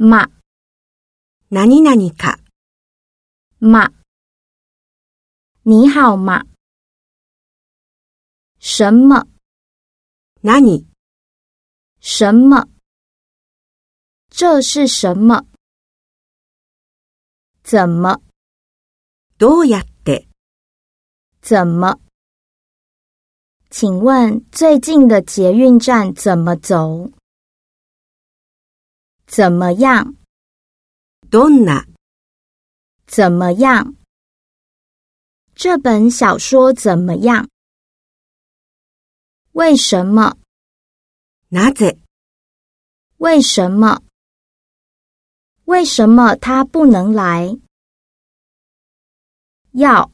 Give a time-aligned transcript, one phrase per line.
[0.00, 0.30] 嘛，
[1.50, 2.38] 什
[3.58, 3.90] 么？
[5.62, 6.46] 你好吗？
[8.60, 9.26] 什么？
[10.42, 10.86] 哪里？
[12.00, 12.68] 什么？
[14.30, 15.44] 这是什么？
[17.64, 18.20] 怎么？
[19.36, 20.28] どうやって？
[21.42, 21.98] 怎么？
[23.68, 27.10] 请问最近的捷运站怎么走？
[29.38, 30.16] 怎么样
[31.30, 31.86] ？Donna，
[33.06, 33.94] 怎么样？
[35.54, 37.48] 这本小说怎么样？
[39.52, 40.36] 为什么？
[41.52, 41.96] なぜ？
[43.18, 44.02] 为什么？
[45.66, 47.56] 为什么他不能来？
[49.74, 50.10] 要。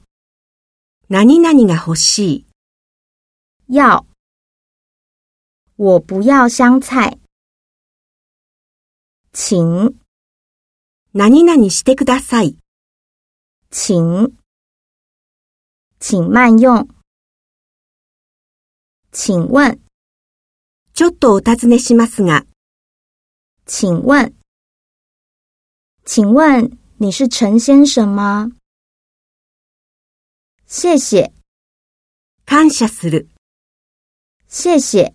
[1.09, 2.45] なに、なにが欲しい？
[3.75, 4.05] 要。
[5.77, 7.23] 我不要香菜。
[9.37, 9.93] 请。
[11.12, 12.56] 何々してください。
[13.73, 14.33] 请。
[15.98, 16.86] 请慢用。
[19.11, 19.81] 请问。
[20.92, 22.47] ちょっとお尋ねしますが。
[23.67, 24.33] 请问。
[26.05, 28.53] 请问你是陈先生吗？
[30.69, 31.33] 谢谢。
[32.47, 33.28] 感謝する。
[34.47, 35.12] 谢谢。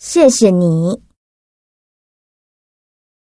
[0.00, 1.00] 谢谢你。